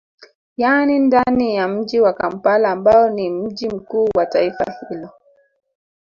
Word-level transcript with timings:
Yani 0.57 0.99
ndani 0.99 1.55
ya 1.55 1.67
mji 1.67 1.99
wa 2.01 2.13
Kampala 2.13 2.71
ambao 2.71 3.09
ni 3.09 3.29
mji 3.29 3.69
mkuu 3.69 4.09
wa 4.17 4.25
taifa 4.25 4.71
hilo 4.89 5.09